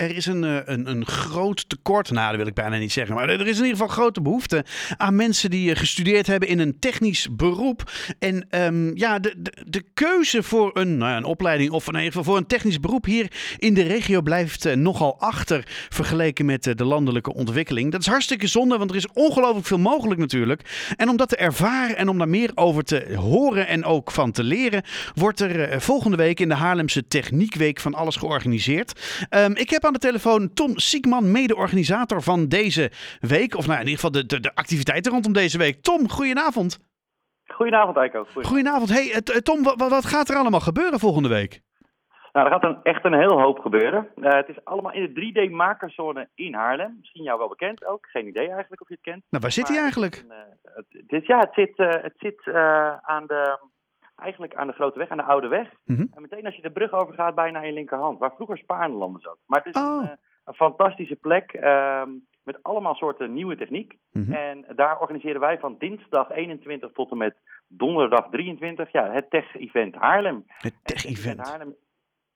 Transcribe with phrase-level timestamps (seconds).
[0.00, 0.42] er is een,
[0.72, 3.64] een, een groot tekort, nou dat wil ik bijna niet zeggen, maar er is in
[3.64, 4.64] ieder geval grote behoefte
[4.96, 7.90] aan mensen die gestudeerd hebben in een technisch beroep.
[8.18, 9.34] En um, ja, de,
[9.66, 12.80] de, keuze voor een, nou ja, een opleiding of in ieder geval voor een technisch
[12.80, 17.92] beroep hier in de regio blijft nogal achter vergeleken met de landelijke ontwikkeling.
[17.92, 20.92] Dat is hartstikke zonde, want er is ongelooflijk veel mogelijk natuurlijk.
[20.96, 24.32] En om dat te ervaren en om daar meer over te horen en ook van
[24.32, 24.82] te leren,
[25.14, 29.00] wordt er volgende week in de Haarlemse Techniekweek van alles georganiseerd.
[29.30, 32.90] Um, ik heb aan de telefoon Tom Siekman, mede-organisator van deze
[33.20, 33.56] week.
[33.56, 35.82] Of nou, in ieder geval de, de, de activiteiten rondom deze week.
[35.82, 36.78] Tom, goedenavond.
[37.46, 38.24] Goedenavond, Eiko.
[38.34, 38.90] Goedenavond.
[38.90, 41.60] Hey, Tom, wat, wat gaat er allemaal gebeuren volgende week?
[42.32, 44.08] Nou, er gaat een, echt een heel hoop gebeuren.
[44.16, 46.96] Uh, het is allemaal in de 3D-makerzone in Haarlem.
[46.98, 48.06] Misschien jou wel bekend ook.
[48.06, 49.22] Geen idee eigenlijk of je het kent.
[49.30, 50.24] Nou, waar zit hij eigenlijk?
[50.28, 52.54] Uh, het, dit, ja, het zit, uh, het zit
[53.02, 53.58] aan de,
[54.20, 55.68] eigenlijk aan de Grote Weg, aan de Oude Weg.
[55.84, 56.08] Mm -hmm.
[56.14, 58.18] En meteen als je de brug overgaat, bijna aan je linkerhand.
[58.18, 59.38] Waar vroeger Spaarnelanden zat.
[59.46, 60.02] Maar het is oh.
[60.02, 61.52] een, een, fantastische plek.
[61.52, 62.10] ehm,
[62.42, 63.96] met allemaal soorten nieuwe techniek.
[64.12, 64.34] Mm -hmm.
[64.34, 67.36] En daar organiseren wij van dinsdag 21 tot en met
[67.68, 70.44] donderdag 23 ja, het Tech-event Haarlem.
[70.46, 71.48] Het Tech-event.
[71.48, 71.74] Haarlem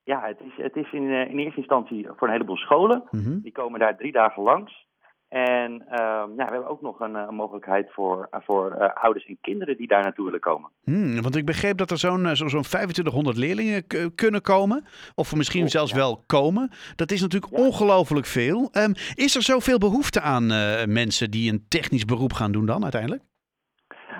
[0.05, 3.03] ja, het is, het is in, in eerste instantie voor een heleboel scholen.
[3.11, 3.41] Mm -hmm.
[3.41, 4.87] Die komen daar drie dagen langs.
[5.35, 9.37] En um, ja, we hebben ook nog een, een mogelijkheid voor, voor uh, ouders en
[9.41, 10.69] kinderen die daar naartoe willen komen.
[10.83, 13.83] Hmm, want ik begreep dat er zo'n zo, zo 2500 leerlingen
[14.15, 14.85] kunnen komen.
[15.15, 15.97] Of misschien Oh, zelfs ja.
[15.97, 16.69] wel komen.
[16.95, 17.63] Dat is natuurlijk Ja.
[17.63, 18.69] ongelooflijk veel.
[18.71, 22.83] Um, is er zoveel behoefte aan uh, mensen die een technisch beroep gaan doen dan
[22.83, 23.21] uiteindelijk?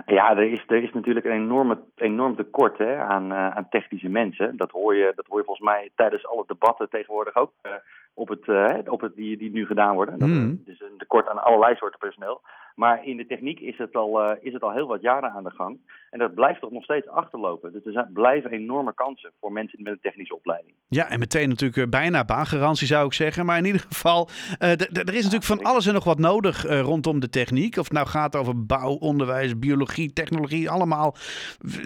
[0.06, 4.10] Ja, er is, er is natuurlijk een enorme, enorm tekort hè, aan, uh, aan technische
[4.10, 4.58] mensen.
[4.58, 7.52] Dat hoor, je, dat hoor je volgens mij tijdens alle debatten tegenwoordig ook
[8.16, 10.20] op het, uh, op het, die, die nu gedaan worden.
[10.20, 10.62] Dat, Mm.
[10.66, 12.42] Dus een tekort aan allerlei soorten personeel.
[12.76, 15.52] Maar in de techniek is het, al, is het al heel wat jaren aan de
[15.52, 15.80] gang.
[16.10, 17.72] En dat blijft toch nog steeds achterlopen.
[17.72, 20.74] Dus er zijn, blijven enorme kansen voor mensen met een technische opleiding.
[20.88, 23.46] Ja, en meteen natuurlijk bijna baangarantie zou ik zeggen.
[23.46, 24.30] Maar in ieder geval,
[24.60, 27.78] uh, er is natuurlijk van alles en nog wat nodig uh, rondom de techniek.
[27.78, 31.16] Of het nou gaat over bouw, onderwijs, biologie, technologie, allemaal.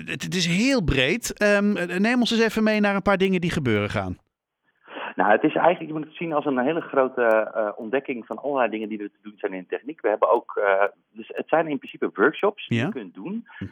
[0.06, 1.44] Het, het is heel breed.
[1.44, 4.18] Um, neem ons eens even mee naar een paar dingen die gebeuren gaan.
[5.20, 8.38] Nou, het is eigenlijk, je moet het zien als een hele grote uh, ontdekking van
[8.38, 10.02] allerlei dingen die er te doen zijn in de techniek.
[10.02, 12.86] We hebben ook, uh, dus het zijn in principe workshops die ja?
[12.86, 13.48] je kunt doen.
[13.60, 13.68] Uh,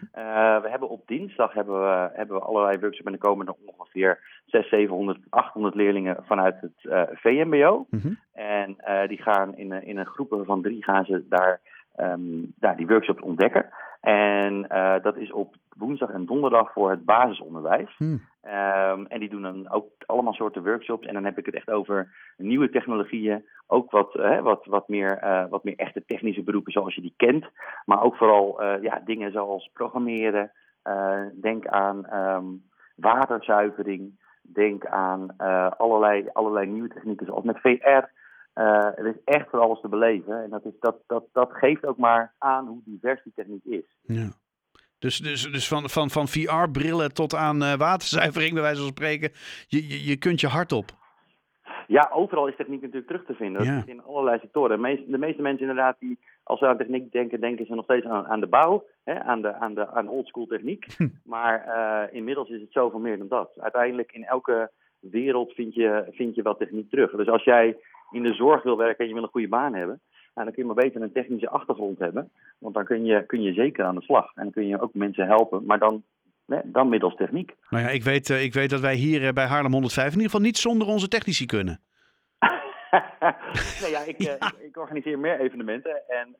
[0.62, 4.20] we hebben op dinsdag hebben we, hebben we allerlei workshops en er komen er ongeveer
[4.46, 7.86] 600, 700, 800 leerlingen vanuit het VMBO.
[7.90, 8.20] -hmm.
[8.34, 11.60] En die gaan in, in een groepen van drie gaan ze daar,
[11.98, 13.70] um, daar die workshops ontdekken.
[14.08, 14.68] En
[15.02, 17.96] dat is op woensdag en donderdag voor het basisonderwijs.
[17.98, 18.22] Hmm.
[18.44, 21.08] Um, en die doen dan ook allemaal soorten workshops.
[21.08, 23.46] En dan heb ik het echt over nieuwe technologieën.
[23.68, 27.46] Ook wat, wat, wat, meer, uh, wat meer echte technische beroepen zoals je die kent.
[27.86, 30.52] Maar ook vooral uh, ja, dingen zoals programmeren.
[31.42, 32.64] denk aan um,
[32.96, 34.26] waterzuivering.
[34.42, 35.38] Denk aan
[35.78, 38.17] allerlei, allerlei nieuwe technieken zoals met VR.
[38.64, 40.44] Er is echt voor alles te beleven.
[40.44, 43.86] En dat, is, dat, dat, dat geeft ook maar aan hoe divers die techniek is.
[44.02, 44.30] Ja.
[45.00, 49.32] Dus, dus, dus van, van, van VR-brillen tot aan uh, waterzuivering, bij wijze van spreken,
[49.68, 50.86] je, je, je kunt je hart op.
[51.88, 53.58] Ja, overal is techniek natuurlijk terug te vinden.
[53.58, 53.78] Dat ja.
[53.78, 54.76] is in allerlei sectoren.
[54.76, 57.84] De meeste, de meeste mensen inderdaad, die, als ze aan techniek denken, denken ze nog
[57.84, 60.86] steeds aan, aan de bouw, hè, aan, de, aan, de, aan oldschool techniek.
[60.98, 61.08] Hm.
[61.34, 63.52] Maar uh, inmiddels is het zoveel meer dan dat.
[63.60, 67.12] Uiteindelijk in elke wereld vind je, vind je wel techniek terug.
[67.12, 67.78] Dus als jij
[68.12, 70.02] in de zorg wil werken en je wil een goede baan hebben,
[70.38, 72.32] nou, dan kun je maar beter een technische achtergrond hebben.
[72.58, 74.26] Want dan kun je, kun je zeker aan de slag.
[74.36, 76.04] En dan kun je ook mensen helpen, maar dan,
[76.46, 77.56] nee, dan middels techniek.
[77.70, 80.12] Nou ja, ik weet, uh, ik weet dat wij hier uh, bij Haarlem 105 in
[80.12, 81.80] ieder geval niet zonder onze technici kunnen.
[83.82, 86.02] nee, ja, ik, uh, ik, ik, organiseer meer evenementen.
[86.08, 86.36] En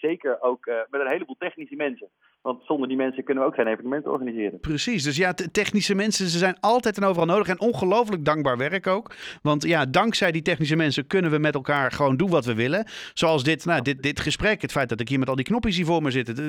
[0.00, 2.08] zeker ook met een heleboel technische mensen.
[2.42, 4.60] Want zonder die mensen kunnen we ook geen evenementen organiseren.
[4.60, 7.48] Precies, dus ja, technische mensen, ze zijn altijd en overal nodig.
[7.48, 9.14] En ongelooflijk dankbaar werk ook.
[9.42, 12.86] Want ja, dankzij die technische mensen kunnen we met elkaar gewoon doen wat we willen.
[13.14, 15.76] Zoals dit, nou, dit, dit gesprek, het feit dat ik hier met al die knopjes
[15.76, 16.42] hier voor me zit.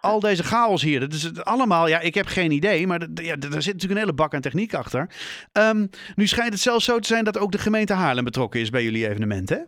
[0.00, 2.86] Al deze chaos hier, dat is het allemaal, ja, ik heb geen idee.
[2.86, 5.10] Maar ja, er zit natuurlijk een hele bak aan techniek achter.
[5.52, 8.70] Um, nu schijnt het zelfs zo te zijn dat ook de gemeente Haarlem betrokken is
[8.70, 9.58] bij jullie evenement, hè?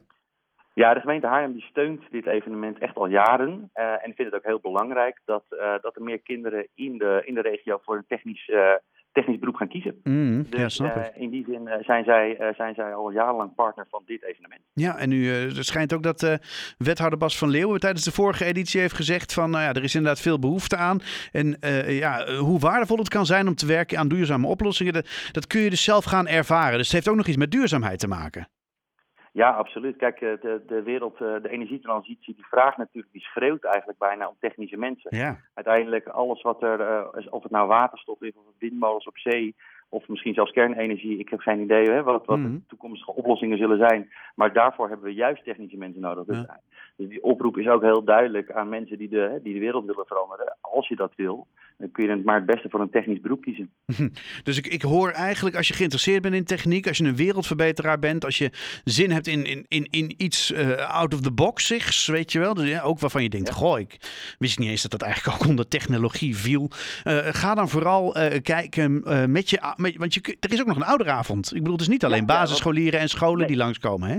[0.80, 3.70] Ja, de gemeente Haarlem die steunt dit evenement echt al jaren.
[3.74, 7.22] Uh, en vindt het ook heel belangrijk dat, uh, dat er meer kinderen in de,
[7.24, 8.72] in de regio voor een technisch, uh,
[9.12, 10.00] technisch beroep gaan kiezen.
[10.02, 11.12] Mm, dus ja, snap ik.
[11.14, 14.60] in die zin zijn, zij, zijn zij al jarenlang partner van dit evenement.
[14.72, 16.38] Ja, en nu het schijnt ook dat
[16.78, 19.94] wethouder Bas van Leeuwen tijdens de vorige editie heeft gezegd van nou ja, er is
[19.94, 21.00] inderdaad veel behoefte aan.
[21.32, 21.56] En
[21.86, 25.60] ja, hoe waardevol het kan zijn om te werken aan duurzame oplossingen, dat, dat kun
[25.60, 26.76] je dus zelf gaan ervaren.
[26.76, 28.48] Dus het heeft ook nog iets met duurzaamheid te maken.
[29.32, 29.96] Ja, absoluut.
[29.96, 34.76] Kijk, de, de wereld, de energietransitie, die vraagt natuurlijk, die schreeuwt eigenlijk bijna om technische
[34.76, 35.16] mensen.
[35.16, 35.36] Ja.
[35.54, 39.54] Uiteindelijk alles wat er, of het nou waterstof is, of windmolens op zee,
[39.88, 41.18] of misschien zelfs kernenergie.
[41.18, 42.52] Ik heb geen idee hè, wat, wat Mhm.
[42.52, 44.10] de toekomstige oplossingen zullen zijn.
[44.34, 46.24] Maar daarvoor hebben we juist technische mensen nodig.
[46.24, 46.60] Dus, Ja.
[46.96, 50.06] dus die oproep is ook heel duidelijk aan mensen die de, die de wereld willen
[50.06, 50.56] veranderen.
[50.60, 51.46] Als je dat wil,
[51.80, 53.70] dan kun je het maar het beste voor een technisch beroep kiezen.
[54.42, 57.98] Dus ik, ik hoor eigenlijk, als je geïnteresseerd bent in techniek, als je een wereldverbeteraar
[57.98, 58.50] bent, als je
[58.84, 62.38] zin hebt in, in, in, in iets eh, out of the box, zigs, weet je
[62.38, 62.54] wel.
[62.54, 63.54] Dus, ja, ook waarvan je denkt, Ja.
[63.54, 63.96] goh, ik
[64.38, 66.70] wist niet eens dat dat eigenlijk ook onder technologie viel.
[67.02, 70.66] Eh, ga dan vooral eh, kijken eh, met je, met, want je, er is ook
[70.66, 71.46] nog een ouderavond.
[71.46, 73.46] Ik bedoel, het is niet alleen Ja, basisscholieren en scholen Nee.
[73.46, 74.18] die langskomen, hè?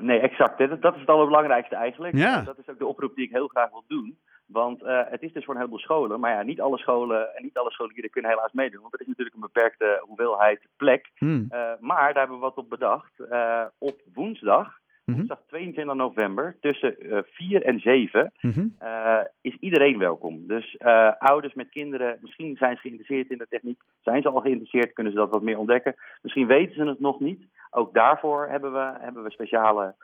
[0.00, 0.58] Nee, exact.
[0.58, 2.16] Dat, dat is het allerbelangrijkste eigenlijk.
[2.16, 2.38] Ja.
[2.40, 4.18] Eh, Dat is ook de oproep die ik heel graag wil doen.
[4.52, 6.20] Want eh, het is dus voor een heleboel scholen.
[6.20, 8.80] Maar ja, niet alle scholen en niet alle scholieren kunnen helaas meedoen.
[8.80, 11.10] Want er is natuurlijk een beperkte hoeveelheid plek.
[11.14, 11.46] Hmm.
[11.48, 13.20] Eh, maar daar hebben we wat op bedacht.
[13.30, 15.16] Eh, op woensdag, Mhm.
[15.16, 18.66] woensdag 22 november, tussen eh 4 en 7, Mhm.
[19.40, 20.46] is iedereen welkom.
[20.46, 20.78] Dus
[21.18, 23.80] ouders met kinderen, misschien zijn ze geïnteresseerd in de techniek.
[24.00, 25.94] Zijn ze al geïnteresseerd, kunnen ze dat wat meer ontdekken.
[26.22, 27.46] Misschien weten ze het nog niet.
[27.70, 29.94] Ook daarvoor hebben we, hebben we speciale,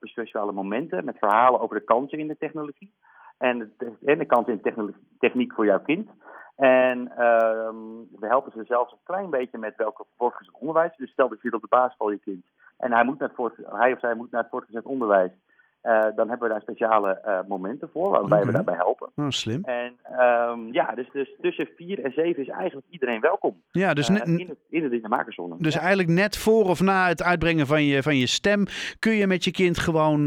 [0.00, 2.92] speciale momenten met verhalen over de kansen in de technologie.
[3.38, 6.10] En de, en de kansen in techniek voor jouw kind.
[6.56, 7.76] En ehm,
[8.20, 10.96] we helpen ze zelfs een klein beetje met welke voortgezet onderwijs.
[10.96, 12.44] Dus stel dat je op de basisschool je kind.
[12.78, 15.30] En hij, moet naar het hij of zij moet naar het voortgezet onderwijs.
[15.80, 18.46] Eh, dan hebben we daar speciale eh, momenten voor, waarbij Oké.
[18.46, 19.10] we daarbij helpen.
[19.16, 19.64] Oh, slim.
[19.64, 23.62] En ehm, ja, dus, dus tussen 4 en 7 is eigenlijk iedereen welkom.
[23.70, 25.54] Ja, dus, Eh, in, het, in de Dinamakerszone.
[25.58, 25.80] dus Ja.
[25.80, 28.64] eigenlijk net voor of na het uitbrengen van je, van je stem
[28.98, 30.24] kun je met je kind gewoon